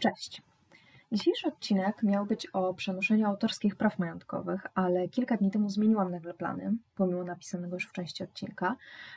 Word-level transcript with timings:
Cześć. 0.00 0.42
Dzisiejszy 1.12 1.48
odcinek 1.48 2.02
miał 2.02 2.26
być 2.26 2.46
o 2.46 2.74
przenoszeniu 2.74 3.26
autorskich 3.26 3.76
praw 3.76 3.98
majątkowych, 3.98 4.66
ale 4.74 5.08
kilka 5.08 5.36
dni 5.36 5.50
temu 5.50 5.70
zmieniłam 5.70 6.10
nagle 6.10 6.34
plany, 6.34 6.76
pomimo 6.94 7.24
napisanego 7.24 7.76
już 7.76 7.86
w 7.86 7.92
części 7.92 8.24
odcinka, 8.24 8.76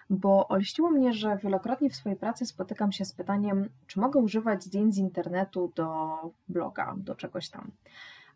bo 0.09 0.47
olściło 0.47 0.91
mnie, 0.91 1.13
że 1.13 1.37
wielokrotnie 1.37 1.89
w 1.89 1.95
swojej 1.95 2.17
pracy 2.17 2.45
spotykam 2.45 2.91
się 2.91 3.05
z 3.05 3.13
pytaniem, 3.13 3.69
czy 3.87 3.99
mogę 3.99 4.19
używać 4.19 4.63
zdjęć 4.63 4.95
z 4.95 4.97
internetu 4.97 5.71
do 5.75 6.17
bloga, 6.47 6.93
do 6.97 7.15
czegoś 7.15 7.49
tam. 7.49 7.71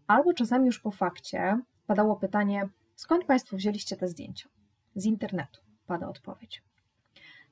Albo 0.07 0.33
czasami 0.33 0.65
już 0.65 0.79
po 0.79 0.91
fakcie 0.91 1.59
padało 1.87 2.15
pytanie, 2.15 2.69
skąd 2.95 3.25
Państwo 3.25 3.57
wzięliście 3.57 3.97
te 3.97 4.07
zdjęcia? 4.07 4.49
Z 4.95 5.05
internetu, 5.05 5.61
pada 5.87 6.07
odpowiedź. 6.07 6.63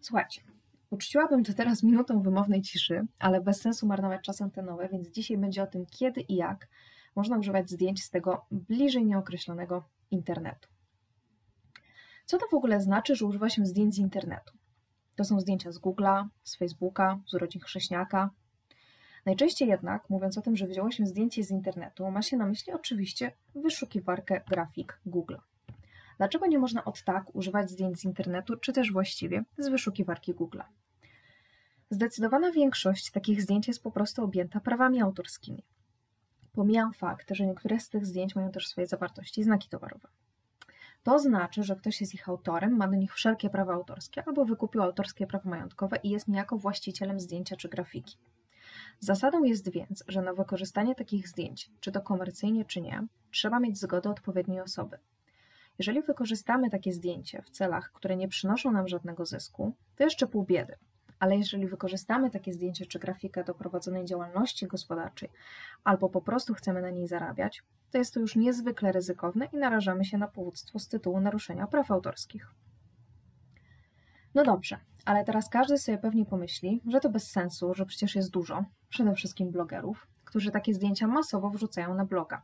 Słuchajcie, 0.02 0.42
Uczciłabym 0.94 1.44
to 1.44 1.54
teraz 1.54 1.84
minutą 1.84 2.22
wymownej 2.22 2.62
ciszy, 2.62 3.08
ale 3.20 3.42
bez 3.42 3.62
sensu 3.62 3.88
marnować 3.88 4.22
czas 4.22 4.42
antenowy, 4.42 4.90
więc 4.92 5.12
dzisiaj 5.12 5.38
będzie 5.38 5.64
o 5.64 5.68
tym, 5.68 5.86
kiedy 5.86 6.22
i 6.22 6.36
jak 6.36 6.68
można 7.16 7.38
używać 7.38 7.70
zdjęć 7.70 8.04
z 8.04 8.10
tego 8.10 8.46
bliżej 8.52 9.06
nieokreślonego 9.06 9.84
internetu. 10.12 10.70
Co 12.26 12.38
to 12.38 12.48
w 12.52 12.54
ogóle 12.54 12.82
znaczy, 12.82 13.16
że 13.16 13.26
używa 13.26 13.50
się 13.50 13.66
zdjęć 13.66 13.96
z 13.96 13.98
internetu? 13.98 14.54
To 15.16 15.24
są 15.24 15.40
zdjęcia 15.40 15.72
z 15.72 15.80
Google'a, 15.80 16.28
z 16.44 16.56
Facebooka, 16.56 17.20
z 17.28 17.34
urodzin 17.34 17.62
chrześniaka. 17.62 18.30
Najczęściej 19.26 19.68
jednak, 19.68 20.10
mówiąc 20.10 20.38
o 20.38 20.42
tym, 20.42 20.56
że 20.56 20.68
wzięło 20.68 20.92
się 20.92 21.06
zdjęcie 21.06 21.44
z 21.44 21.52
internetu, 21.52 22.12
ma 22.12 22.22
się 22.22 22.38
na 22.38 22.46
myśli 22.46 22.74
oczywiście 22.74 23.32
wyszukiwarkę 23.56 24.42
grafik 24.50 25.00
Google. 25.06 25.36
Dlaczego 26.18 26.46
nie 26.46 26.60
można 26.60 26.86
od 26.86 27.04
tak 27.04 27.36
używać 27.36 27.70
zdjęć 27.70 28.00
z 28.00 28.06
internetu, 28.06 28.58
czy 28.58 28.74
też 28.74 28.92
właściwie 28.92 29.44
z 29.58 29.70
wyszukiwarki 29.70 30.34
Google? 30.34 30.62
Zdecydowana 31.94 32.52
większość 32.52 33.12
takich 33.12 33.42
zdjęć 33.42 33.68
jest 33.68 33.84
po 33.84 33.92
prostu 33.92 34.24
objęta 34.24 34.60
prawami 34.60 35.02
autorskimi. 35.02 35.64
Pomijam 36.54 36.94
fakt, 36.94 37.32
że 37.32 37.46
niektóre 37.46 37.80
z 37.80 37.90
tych 37.90 38.06
zdjęć 38.06 38.36
mają 38.36 38.52
też 38.52 38.68
swoje 38.68 38.88
zawartości 38.88 39.42
i 39.42 39.44
znaki 39.44 39.70
towarowe. 39.70 40.08
To 41.04 41.20
znaczy, 41.20 41.64
że 41.64 41.76
ktoś 41.76 42.02
jest 42.02 42.14
ich 42.14 42.30
autorem, 42.30 42.78
ma 42.78 42.88
do 42.88 42.96
nich 42.96 43.14
wszelkie 43.14 43.50
prawa 43.50 43.74
autorskie 43.74 44.24
albo 44.28 44.46
wykupił 44.46 44.82
autorskie 44.82 45.28
prawa 45.28 45.50
majątkowe 45.50 45.98
i 46.04 46.10
jest 46.10 46.28
niejako 46.28 46.58
właścicielem 46.58 47.20
zdjęcia 47.20 47.56
czy 47.56 47.70
grafiki. 47.70 48.18
Zasadą 49.00 49.44
jest 49.44 49.72
więc, 49.72 50.04
że 50.08 50.22
na 50.22 50.34
wykorzystanie 50.34 50.96
takich 50.96 51.28
zdjęć, 51.28 51.72
czy 51.80 51.92
to 51.92 52.02
komercyjnie, 52.02 52.66
czy 52.66 52.82
nie, 52.82 53.08
trzeba 53.32 53.60
mieć 53.60 53.80
zgodę 53.80 54.10
odpowiedniej 54.10 54.62
osoby. 54.62 54.98
Jeżeli 55.80 56.02
wykorzystamy 56.02 56.70
takie 56.70 56.94
zdjęcie 56.94 57.42
w 57.42 57.50
celach, 57.50 57.92
które 57.92 58.16
nie 58.16 58.28
przynoszą 58.28 58.72
nam 58.72 58.88
żadnego 58.88 59.26
zysku, 59.26 59.76
to 59.96 60.04
jeszcze 60.04 60.28
pół 60.28 60.44
biedy, 60.44 60.76
ale 61.20 61.38
jeżeli 61.38 61.68
wykorzystamy 61.68 62.32
takie 62.32 62.54
zdjęcie 62.54 62.86
czy 62.86 63.00
grafikę 63.00 63.44
do 63.44 63.54
prowadzonej 63.54 64.06
działalności 64.06 64.68
gospodarczej, 64.68 65.30
albo 65.84 66.10
po 66.10 66.22
prostu 66.22 66.54
chcemy 66.54 66.82
na 66.82 66.90
niej 66.90 67.08
zarabiać, 67.08 67.64
to 67.92 67.98
jest 67.98 68.14
to 68.14 68.20
już 68.20 68.36
niezwykle 68.36 68.92
ryzykowne 68.92 69.46
i 69.46 69.58
narażamy 69.58 70.06
się 70.06 70.18
na 70.18 70.28
powództwo 70.28 70.80
z 70.80 70.88
tytułu 70.88 71.20
naruszenia 71.20 71.68
praw 71.68 71.92
autorskich. 71.92 72.52
No 74.36 74.44
dobrze, 74.44 74.78
ale 75.06 75.24
teraz 75.24 75.50
każdy 75.50 75.78
sobie 75.78 75.98
pewnie 75.98 76.26
pomyśli, 76.26 76.82
że 76.88 77.00
to 77.00 77.10
bez 77.10 77.32
sensu, 77.32 77.74
że 77.74 77.86
przecież 77.86 78.16
jest 78.16 78.32
dużo, 78.32 78.66
przede 78.90 79.16
wszystkim 79.16 79.52
blogerów, 79.52 80.08
którzy 80.26 80.52
takie 80.52 80.74
zdjęcia 80.74 81.08
masowo 81.08 81.50
wrzucają 81.50 81.94
na 81.94 82.06
bloga. 82.06 82.42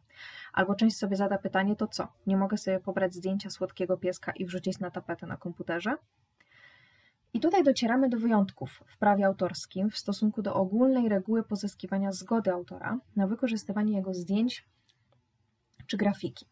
Albo 0.54 0.76
część 0.76 0.98
sobie 0.98 1.16
zada 1.16 1.38
pytanie, 1.38 1.76
to 1.76 1.88
co? 1.88 2.08
Nie 2.28 2.38
mogę 2.38 2.58
sobie 2.58 2.80
pobrać 2.80 3.14
zdjęcia 3.14 3.50
słodkiego 3.50 3.98
pieska 3.98 4.32
i 4.32 4.46
wrzucić 4.46 4.80
na 4.80 4.92
tapetę 4.92 5.28
na 5.28 5.38
komputerze? 5.38 5.98
I 7.34 7.40
tutaj 7.40 7.64
docieramy 7.64 8.10
do 8.10 8.18
wyjątków 8.18 8.84
w 8.88 8.98
prawie 8.98 9.26
autorskim 9.26 9.90
w 9.90 9.98
stosunku 9.98 10.42
do 10.42 10.54
ogólnej 10.54 11.10
reguły 11.10 11.44
pozyskiwania 11.44 12.12
zgody 12.12 12.52
autora 12.52 13.00
na 13.16 13.28
wykorzystywanie 13.28 13.96
jego 13.96 14.14
zdjęć 14.14 14.66
czy 15.88 15.98
grafiki. 15.98 16.46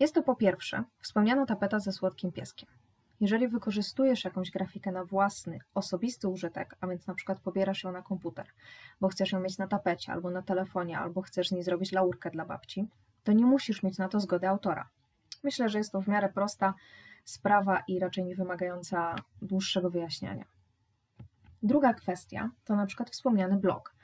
Jest 0.00 0.14
to 0.14 0.22
po 0.22 0.36
pierwsze 0.36 0.84
wspomniana 1.00 1.46
tapeta 1.46 1.80
ze 1.80 1.92
słodkim 1.92 2.32
pieskiem. 2.32 2.68
Jeżeli 3.20 3.48
wykorzystujesz 3.48 4.24
jakąś 4.24 4.50
grafikę 4.50 4.92
na 4.92 5.04
własny, 5.04 5.58
osobisty 5.74 6.28
użytek, 6.28 6.76
a 6.80 6.86
więc 6.86 7.06
na 7.06 7.14
przykład 7.14 7.40
pobierasz 7.40 7.84
ją 7.84 7.92
na 7.92 8.02
komputer, 8.02 8.46
bo 9.00 9.08
chcesz 9.08 9.32
ją 9.32 9.40
mieć 9.40 9.58
na 9.58 9.68
tapecie 9.68 10.12
albo 10.12 10.30
na 10.30 10.42
telefonie, 10.42 10.98
albo 10.98 11.22
chcesz 11.22 11.48
z 11.48 11.52
niej 11.52 11.62
zrobić 11.62 11.92
laurkę 11.92 12.30
dla 12.30 12.44
babci, 12.44 12.88
to 13.24 13.32
nie 13.32 13.46
musisz 13.46 13.82
mieć 13.82 13.98
na 13.98 14.08
to 14.08 14.20
zgody 14.20 14.48
autora. 14.48 14.88
Myślę, 15.44 15.68
że 15.68 15.78
jest 15.78 15.92
to 15.92 16.00
w 16.00 16.08
miarę 16.08 16.28
prosta 16.28 16.74
sprawa 17.30 17.82
i 17.88 17.98
raczej 17.98 18.24
nie 18.24 18.36
wymagająca 18.36 19.14
dłuższego 19.42 19.90
wyjaśniania. 19.90 20.44
Druga 21.62 21.94
kwestia 21.94 22.50
to 22.64 22.76
na 22.76 22.86
przykład 22.86 23.10
wspomniany 23.10 23.56
blog. 23.56 23.94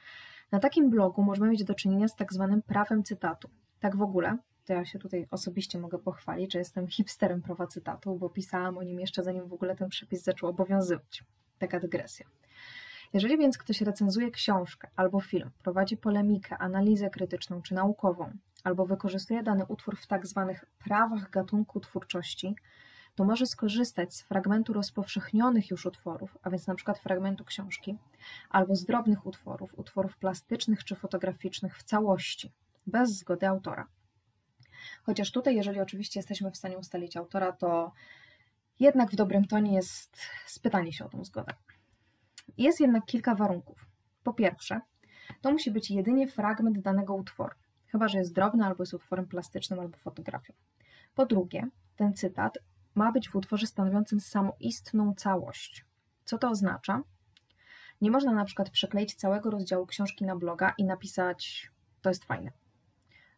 Na 0.52 0.58
takim 0.58 0.90
blogu 0.90 1.22
możemy 1.22 1.48
mieć 1.48 1.64
do 1.64 1.74
czynienia 1.74 2.08
z 2.08 2.16
tak 2.16 2.32
zwanym 2.32 2.62
prawem 2.62 3.02
cytatu. 3.02 3.50
Tak 3.80 3.96
w 3.96 4.02
ogóle, 4.02 4.38
to 4.64 4.72
ja 4.72 4.84
się 4.84 4.98
tutaj 4.98 5.26
osobiście 5.30 5.78
mogę 5.78 5.98
pochwalić, 5.98 6.52
że 6.52 6.58
jestem 6.58 6.88
hipsterem 6.88 7.42
prawa 7.42 7.66
cytatu, 7.66 8.16
bo 8.16 8.30
pisałam 8.30 8.78
o 8.78 8.82
nim 8.82 9.00
jeszcze 9.00 9.22
zanim 9.22 9.48
w 9.48 9.52
ogóle 9.52 9.76
ten 9.76 9.88
przepis 9.88 10.22
zaczął 10.22 10.48
obowiązywać. 10.48 11.24
Taka 11.58 11.80
dygresja. 11.80 12.26
Jeżeli 13.12 13.38
więc 13.38 13.58
ktoś 13.58 13.80
recenzuje 13.80 14.30
książkę 14.30 14.88
albo 14.96 15.20
film, 15.20 15.50
prowadzi 15.62 15.96
polemikę, 15.96 16.58
analizę 16.58 17.10
krytyczną 17.10 17.62
czy 17.62 17.74
naukową, 17.74 18.30
albo 18.64 18.86
wykorzystuje 18.86 19.42
dany 19.42 19.64
utwór 19.66 19.96
w 19.96 20.06
tak 20.06 20.26
zwanych 20.26 20.64
prawach 20.84 21.30
gatunku 21.30 21.80
twórczości, 21.80 22.56
to 23.16 23.24
może 23.24 23.46
skorzystać 23.46 24.14
z 24.14 24.22
fragmentu 24.22 24.72
rozpowszechnionych 24.72 25.70
już 25.70 25.86
utworów, 25.86 26.38
a 26.42 26.50
więc 26.50 26.66
na 26.66 26.74
przykład 26.74 26.98
fragmentu 26.98 27.44
książki, 27.44 27.98
albo 28.50 28.76
z 28.76 28.84
drobnych 28.84 29.26
utworów, 29.26 29.78
utworów 29.78 30.16
plastycznych 30.16 30.84
czy 30.84 30.94
fotograficznych 30.94 31.78
w 31.78 31.82
całości, 31.82 32.52
bez 32.86 33.10
zgody 33.10 33.48
autora. 33.48 33.86
Chociaż 35.02 35.32
tutaj, 35.32 35.56
jeżeli 35.56 35.80
oczywiście 35.80 36.20
jesteśmy 36.20 36.50
w 36.50 36.56
stanie 36.56 36.78
ustalić 36.78 37.16
autora, 37.16 37.52
to 37.52 37.92
jednak 38.80 39.10
w 39.10 39.16
dobrym 39.16 39.44
tonie 39.44 39.74
jest 39.74 40.16
spytanie 40.46 40.92
się 40.92 41.04
o 41.04 41.08
tą 41.08 41.24
zgodę. 41.24 41.52
Jest 42.58 42.80
jednak 42.80 43.04
kilka 43.04 43.34
warunków. 43.34 43.86
Po 44.22 44.34
pierwsze, 44.34 44.80
to 45.40 45.52
musi 45.52 45.70
być 45.70 45.90
jedynie 45.90 46.28
fragment 46.28 46.78
danego 46.78 47.14
utworu, 47.14 47.54
chyba 47.86 48.08
że 48.08 48.18
jest 48.18 48.34
drobny 48.34 48.64
albo 48.64 48.82
jest 48.82 48.94
utworem 48.94 49.26
plastycznym 49.26 49.80
albo 49.80 49.96
fotografią. 49.96 50.52
Po 51.14 51.26
drugie, 51.26 51.68
ten 51.96 52.14
cytat 52.14 52.58
ma 52.96 53.12
być 53.12 53.28
w 53.28 53.36
utworze 53.36 53.66
stanowiącym 53.66 54.20
samoistną 54.20 55.14
całość. 55.14 55.84
Co 56.24 56.38
to 56.38 56.50
oznacza? 56.50 57.02
Nie 58.00 58.10
można 58.10 58.32
na 58.32 58.44
przykład 58.44 58.70
przekleić 58.70 59.14
całego 59.14 59.50
rozdziału 59.50 59.86
książki 59.86 60.24
na 60.24 60.36
bloga 60.36 60.74
i 60.78 60.84
napisać 60.84 61.70
to 62.02 62.10
jest 62.10 62.24
fajne. 62.24 62.52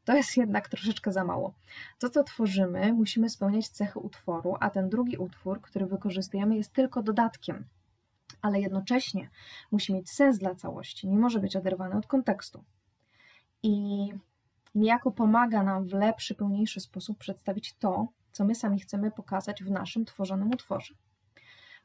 To 0.04 0.16
jest 0.16 0.36
jednak 0.36 0.68
troszeczkę 0.68 1.12
za 1.12 1.24
mało. 1.24 1.54
To, 1.98 2.08
co 2.08 2.24
tworzymy, 2.24 2.92
musimy 2.92 3.30
spełniać 3.30 3.68
cechy 3.68 3.98
utworu, 3.98 4.56
a 4.60 4.70
ten 4.70 4.88
drugi 4.88 5.16
utwór, 5.16 5.60
który 5.60 5.86
wykorzystujemy, 5.86 6.56
jest 6.56 6.72
tylko 6.72 7.02
dodatkiem, 7.02 7.64
ale 8.42 8.60
jednocześnie 8.60 9.30
musi 9.70 9.94
mieć 9.94 10.10
sens 10.10 10.38
dla 10.38 10.54
całości, 10.54 11.08
nie 11.08 11.18
może 11.18 11.40
być 11.40 11.56
oderwany 11.56 11.96
od 11.96 12.06
kontekstu. 12.06 12.64
I 13.62 14.06
niejako 14.74 15.10
pomaga 15.10 15.62
nam 15.62 15.86
w 15.86 15.92
lepszy, 15.92 16.34
pełniejszy 16.34 16.80
sposób 16.80 17.18
przedstawić 17.18 17.74
to, 17.74 18.08
co 18.32 18.44
my 18.44 18.54
sami 18.54 18.80
chcemy 18.80 19.10
pokazać 19.10 19.64
w 19.64 19.70
naszym 19.70 20.04
tworzonym 20.04 20.50
utworze. 20.50 20.94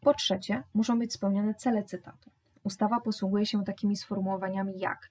Po 0.02 0.14
trzecie, 0.14 0.64
muszą 0.74 1.00
być 1.00 1.14
spełnione 1.14 1.54
cele 1.54 1.84
cytatu. 1.84 2.32
Ustawa 2.64 3.00
posługuje 3.00 3.46
się 3.46 3.64
takimi 3.64 3.98
sformułowaniami 3.98 4.80
jak 4.80 5.10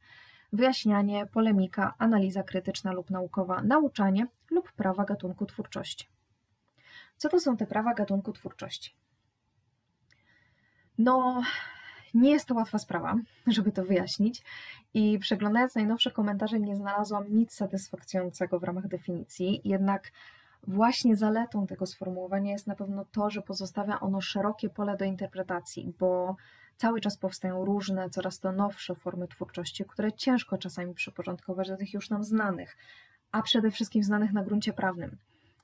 wyjaśnianie, 0.52 1.26
polemika, 1.26 1.94
analiza 1.98 2.42
krytyczna 2.42 2.92
lub 2.92 3.10
naukowa, 3.10 3.62
nauczanie 3.62 4.26
lub 4.50 4.72
prawa 4.72 5.04
gatunku 5.04 5.46
twórczości. 5.46 6.08
Co 7.16 7.28
to 7.28 7.40
są 7.40 7.56
te 7.56 7.66
prawa 7.66 7.94
gatunku 7.94 8.32
twórczości? 8.32 8.94
No, 10.98 11.42
nie 12.14 12.30
jest 12.30 12.46
to 12.46 12.54
łatwa 12.54 12.78
sprawa, 12.78 13.16
żeby 13.46 13.72
to 13.72 13.84
wyjaśnić, 13.84 14.42
i 14.94 15.18
przeglądając 15.18 15.74
najnowsze 15.74 16.10
komentarze, 16.10 16.60
nie 16.60 16.76
znalazłam 16.76 17.24
nic 17.28 17.54
satysfakcjonującego 17.54 18.60
w 18.60 18.64
ramach 18.64 18.88
definicji, 18.88 19.60
jednak 19.64 20.12
Właśnie 20.66 21.16
zaletą 21.16 21.66
tego 21.66 21.86
sformułowania 21.86 22.52
jest 22.52 22.66
na 22.66 22.74
pewno 22.74 23.04
to, 23.04 23.30
że 23.30 23.42
pozostawia 23.42 24.00
ono 24.00 24.20
szerokie 24.20 24.70
pole 24.70 24.96
do 24.96 25.04
interpretacji, 25.04 25.94
bo 25.98 26.36
cały 26.76 27.00
czas 27.00 27.16
powstają 27.16 27.64
różne, 27.64 28.10
coraz 28.10 28.38
to 28.38 28.52
nowsze 28.52 28.94
formy 28.94 29.28
twórczości, 29.28 29.84
które 29.84 30.12
ciężko 30.12 30.58
czasami 30.58 30.94
przyporządkować 30.94 31.68
do 31.68 31.76
tych 31.76 31.94
już 31.94 32.10
nam 32.10 32.24
znanych, 32.24 32.76
a 33.32 33.42
przede 33.42 33.70
wszystkim 33.70 34.02
znanych 34.02 34.32
na 34.32 34.44
gruncie 34.44 34.72
prawnym. 34.72 35.16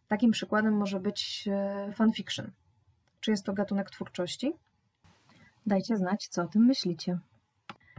Takim 0.08 0.30
przykładem 0.30 0.76
może 0.76 1.00
być 1.00 1.48
e, 1.52 1.92
fanfiction. 1.92 2.50
Czy 3.20 3.30
jest 3.30 3.44
to 3.44 3.52
gatunek 3.52 3.90
twórczości? 3.90 4.52
Dajcie 5.66 5.96
znać, 5.96 6.28
co 6.28 6.42
o 6.42 6.48
tym 6.48 6.64
myślicie. 6.64 7.18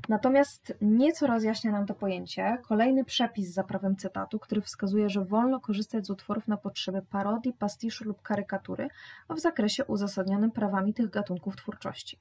Natomiast 0.10 0.74
nieco 0.82 1.28
rozjaśnia 1.28 1.72
nam 1.72 1.86
to 1.86 1.94
pojęcie 1.94 2.58
kolejny 2.68 3.06
przepis 3.06 3.50
za 3.50 3.64
prawem 3.64 3.96
cytatu, 3.96 4.40
który 4.40 4.62
wskazuje, 4.62 5.10
że 5.10 5.26
wolno 5.26 5.60
korzystać 5.60 6.06
z 6.06 6.10
utworów 6.10 6.48
na 6.48 6.58
potrzeby 6.58 7.02
parodii, 7.02 7.54
pastiszu 7.54 8.04
lub 8.04 8.22
karykatury 8.22 8.88
w 9.30 9.40
zakresie 9.40 9.86
uzasadnionym 9.86 10.52
prawami 10.52 10.94
tych 10.94 11.10
gatunków 11.10 11.56
twórczości. 11.56 12.20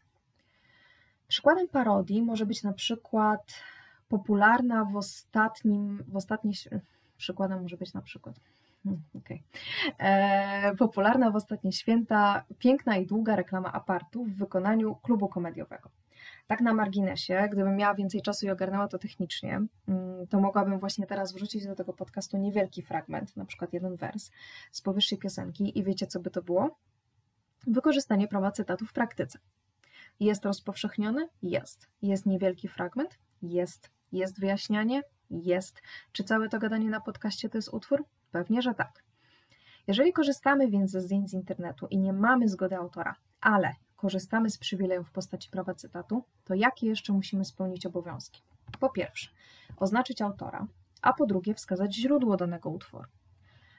Przykładem 1.28 1.68
parodii 1.68 2.22
może 2.22 2.46
być 2.46 2.62
na 2.62 2.72
przykład 2.72 3.54
popularna 4.08 4.84
w 4.84 4.96
ostatnim, 4.96 6.04
w 6.08 6.16
ostatniej, 6.16 6.54
przykładem 7.16 7.62
może 7.62 7.76
być 7.76 7.92
na 7.92 8.02
przykład, 8.02 8.34
hmm, 8.84 9.02
okay. 9.18 9.40
e, 9.98 10.76
popularna 10.76 11.30
w 11.30 11.36
ostatnie 11.36 11.72
święta 11.72 12.44
piękna 12.58 12.96
i 12.96 13.06
długa 13.06 13.36
reklama 13.36 13.72
apartu 13.72 14.24
w 14.24 14.32
wykonaniu 14.32 14.94
klubu 14.94 15.28
komediowego. 15.28 15.90
Tak 16.48 16.60
na 16.60 16.74
marginesie, 16.74 17.48
gdybym 17.52 17.76
miała 17.76 17.94
więcej 17.94 18.22
czasu 18.22 18.46
i 18.46 18.50
ogarnęła 18.50 18.88
to 18.88 18.98
technicznie, 18.98 19.60
mm, 19.88 20.26
to 20.26 20.40
mogłabym 20.40 20.78
właśnie 20.78 21.06
teraz 21.06 21.32
wrzucić 21.32 21.66
do 21.66 21.74
tego 21.74 21.92
podcastu 21.92 22.38
niewielki 22.38 22.82
fragment, 22.82 23.36
na 23.36 23.44
przykład 23.44 23.72
jeden 23.72 23.96
wers 23.96 24.30
z 24.72 24.82
powyższej 24.82 25.18
piosenki 25.18 25.78
i 25.78 25.82
wiecie 25.82 26.06
co 26.06 26.20
by 26.20 26.30
to 26.30 26.42
było? 26.42 26.78
Wykorzystanie 27.66 28.28
prawa 28.28 28.50
cytatu 28.50 28.86
w 28.86 28.92
praktyce. 28.92 29.38
Jest 30.20 30.44
rozpowszechniony? 30.44 31.28
Jest. 31.42 31.88
Jest 32.02 32.26
niewielki 32.26 32.68
fragment? 32.68 33.18
Jest. 33.42 33.90
Jest 34.12 34.40
wyjaśnianie? 34.40 35.02
Jest. 35.30 35.82
Czy 36.12 36.24
całe 36.24 36.48
to 36.48 36.58
gadanie 36.58 36.90
na 36.90 37.00
podcaście 37.00 37.48
to 37.48 37.58
jest 37.58 37.74
utwór? 37.74 38.04
Pewnie, 38.30 38.62
że 38.62 38.74
tak. 38.74 39.04
Jeżeli 39.86 40.12
korzystamy 40.12 40.70
więc 40.70 40.90
ze 40.90 41.00
zdjęć 41.00 41.30
z 41.30 41.34
internetu 41.34 41.86
i 41.86 41.98
nie 41.98 42.12
mamy 42.12 42.48
zgody 42.48 42.76
autora, 42.76 43.16
ale 43.40 43.74
korzystamy 43.98 44.50
z 44.50 44.58
przywileju 44.58 45.04
w 45.04 45.10
postaci 45.10 45.50
prawa 45.50 45.74
cytatu, 45.74 46.24
to 46.44 46.54
jakie 46.54 46.86
jeszcze 46.86 47.12
musimy 47.12 47.44
spełnić 47.44 47.86
obowiązki? 47.86 48.42
Po 48.80 48.90
pierwsze, 48.90 49.30
oznaczyć 49.76 50.22
autora, 50.22 50.66
a 51.02 51.12
po 51.12 51.26
drugie 51.26 51.54
wskazać 51.54 51.94
źródło 51.94 52.36
danego 52.36 52.70
utworu. 52.70 53.08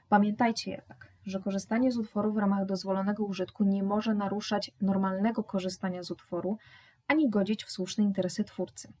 Pamiętajcie 0.08 0.70
jednak, 0.70 1.08
że 1.26 1.40
korzystanie 1.40 1.92
z 1.92 1.96
utworu 1.96 2.32
w 2.32 2.38
ramach 2.38 2.66
dozwolonego 2.66 3.24
użytku 3.24 3.64
nie 3.64 3.82
może 3.82 4.14
naruszać 4.14 4.70
normalnego 4.80 5.44
korzystania 5.44 6.02
z 6.02 6.10
utworu 6.10 6.58
ani 7.08 7.30
godzić 7.30 7.64
w 7.64 7.70
słuszne 7.70 8.04
interesy 8.04 8.44
twórcy. 8.44 8.92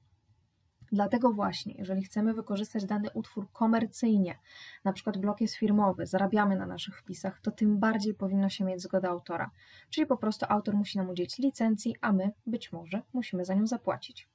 Dlatego 0.92 1.32
właśnie, 1.32 1.74
jeżeli 1.78 2.02
chcemy 2.02 2.34
wykorzystać 2.34 2.84
dany 2.84 3.10
utwór 3.14 3.52
komercyjnie, 3.52 4.38
na 4.84 4.92
przykład 4.92 5.18
blok 5.18 5.40
jest 5.40 5.54
firmowy, 5.54 6.06
zarabiamy 6.06 6.56
na 6.56 6.66
naszych 6.66 6.98
wpisach, 6.98 7.40
to 7.40 7.50
tym 7.50 7.78
bardziej 7.78 8.14
powinno 8.14 8.48
się 8.48 8.64
mieć 8.64 8.82
zgodę 8.82 9.08
autora. 9.08 9.50
Czyli 9.90 10.06
po 10.06 10.16
prostu 10.16 10.46
autor 10.48 10.74
musi 10.74 10.98
nam 10.98 11.10
udzielić 11.10 11.38
licencji, 11.38 11.96
a 12.00 12.12
my 12.12 12.30
być 12.46 12.72
może 12.72 13.02
musimy 13.12 13.44
za 13.44 13.54
nią 13.54 13.66
zapłacić. 13.66 14.28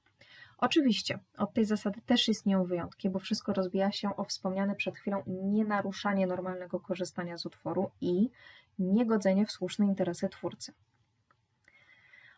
Oczywiście, 0.57 1.19
od 1.37 1.53
tej 1.53 1.65
zasady 1.65 2.01
też 2.05 2.29
istnieją 2.29 2.63
wyjątki, 2.63 3.09
bo 3.09 3.19
wszystko 3.19 3.53
rozbija 3.53 3.91
się 3.91 4.15
o 4.15 4.23
wspomniane 4.23 4.75
przed 4.75 4.97
chwilą 4.97 5.23
nienaruszanie 5.27 6.27
normalnego 6.27 6.79
korzystania 6.79 7.37
z 7.37 7.45
utworu 7.45 7.91
i 8.01 8.29
niegodzenie 8.79 9.45
w 9.45 9.51
słuszne 9.51 9.85
interesy 9.85 10.29
twórcy. 10.29 10.73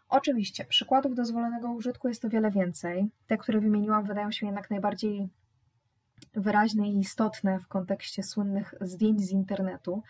Oczywiście, 0.10 0.66
przykładów 0.66 1.16
dozwolonego 1.16 1.72
użytku 1.72 2.08
jest 2.08 2.26
o 2.26 2.30
wiele 2.30 2.52
więcej. 2.52 3.10
Te, 3.28 3.38
które 3.38 3.60
wymieniłam, 3.60 4.06
wydają 4.06 4.32
się 4.32 4.46
jednak 4.46 4.70
najbardziej 4.70 5.30
wyraźne 6.34 6.90
i 6.90 7.00
istotne 7.00 7.60
w 7.60 7.68
kontekście 7.68 8.24
słynnych 8.24 8.74
zdjęć 8.82 9.22
z 9.22 9.32
internetu. 9.32 10.04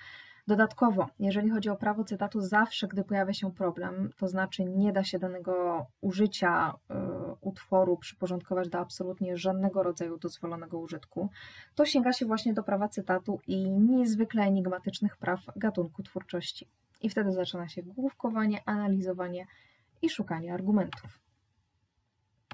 Dodatkowo, 0.48 1.08
jeżeli 1.20 1.50
chodzi 1.50 1.70
o 1.70 1.76
prawo 1.76 2.04
cytatu, 2.04 2.42
zawsze 2.42 2.88
gdy 2.88 3.04
pojawia 3.04 3.34
się 3.34 3.52
problem, 3.52 4.10
to 4.18 4.28
znaczy 4.28 4.66
nie 4.66 4.94
da 4.94 5.04
się 5.04 5.20
danego 5.20 5.86
użycia 6.02 6.70
y, 6.72 6.94
utworu 7.42 7.98
przyporządkować 7.98 8.70
do 8.70 8.80
absolutnie 8.80 9.38
żadnego 9.38 9.84
rodzaju 9.84 10.18
dozwolonego 10.18 10.80
użytku, 10.80 11.30
to 11.76 11.86
sięga 11.86 12.14
się 12.14 12.26
właśnie 12.26 12.54
do 12.54 12.64
prawa 12.64 12.88
cytatu 12.90 13.40
i 13.48 13.72
niezwykle 13.72 14.44
enigmatycznych 14.44 15.18
praw 15.18 15.46
gatunku 15.56 16.04
twórczości. 16.04 16.68
I 17.02 17.10
wtedy 17.10 17.32
zaczyna 17.32 17.68
się 17.68 17.84
główkowanie, 17.84 18.62
analizowanie 18.66 19.48
i 20.02 20.10
szukanie 20.10 20.54
argumentów. 20.54 21.27